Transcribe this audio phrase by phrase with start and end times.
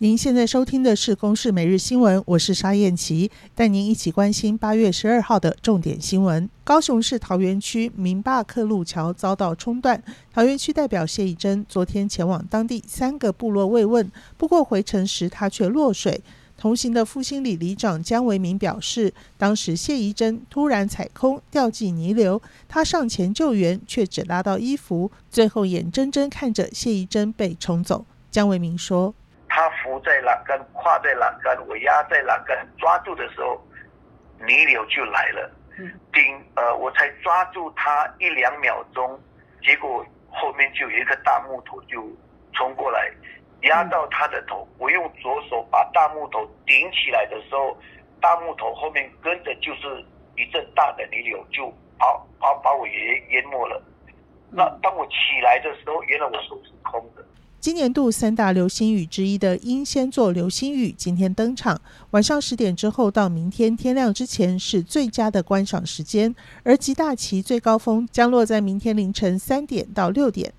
[0.00, 6.48] 您现在收听的是《公视每日新闻》，我是沙燕琪，带您一起关心八月十二号的重点新闻。
[6.62, 10.00] 高雄市桃园区明坝克路桥遭到冲断，
[10.32, 16.22] 桃园区代表谢宜珍昨天前往当地三个部落慰问，不过回程时他却落水。
[16.56, 28.06] 同行的复兴里里长江维民表示，当时谢宜珍突然踩空掉进泥流，他上前救援，却只拉到衣服，最后眼睁睁看着谢宜珍被冲走。
[28.30, 29.12] 江维民说。
[30.00, 33.60] 在栏杆，跨在栏杆，我压在栏杆，抓住的时候，
[34.46, 35.50] 泥流就来了。
[36.12, 39.18] 顶呃，我才抓住他一两秒钟，
[39.62, 42.02] 结果后面就有一个大木头就
[42.52, 43.10] 冲过来，
[43.62, 44.66] 压到他的头。
[44.78, 47.76] 我用左手把大木头顶起来的时候，
[48.20, 50.04] 大木头后面跟着就是
[50.36, 52.06] 一阵大的泥流，就把
[52.40, 53.80] 把把我淹淹没了。
[54.50, 57.24] 那当我起来的时候，原来我手是空的。
[57.60, 61.80] 今年度三大流星雨之一的英仙座流星雨今天登场，
[62.12, 70.54] 晚上十点之后到明天天亮之前是最佳的观赏时间，而极大期最高峰将落在明天凌晨三点到六点。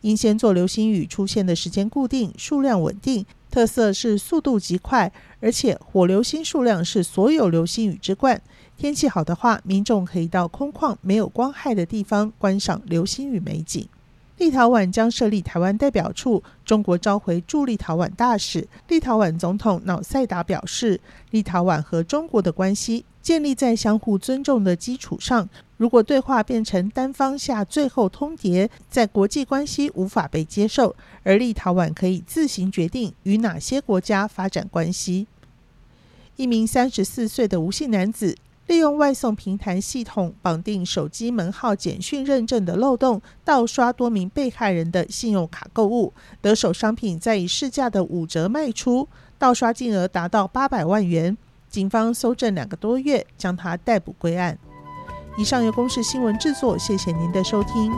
[0.00, 8.40] 英仙座流星雨出现的时间固定，数量稳定，特色是速度极快，而且火流星数量是所有流星雨之冠。
[8.78, 13.86] 天气好的话，民众可以到空旷没有光害的地方观赏流星雨美景。
[14.38, 18.66] 立陶宛将设立台湾代表处，中国召回驻立陶宛大使。
[18.86, 21.00] 立陶宛总统瑙塞达表示，
[21.32, 25.48] 立陶宛和中国的关系建立在相互尊重的基础上。
[25.76, 30.94] 如果对话变成单方下最后通牒，在国际关系无法被接受。
[31.24, 35.26] 而立陶宛可以自行决定与哪些国家发展关系。
[36.36, 38.36] 一名三十四岁的吴姓男子。
[38.68, 49.08] 利用外送平台系统绑定手机门号简讯认证的漏洞，盗刷多名被害人的信用卡购物，得手商品再以市价的五折卖出，
[49.38, 51.36] 盗刷金额达到八百万元。
[51.70, 54.58] 警方搜证两个多月，将他逮捕归案。
[55.38, 57.90] 以上由公视新闻制作，谢谢您的收听。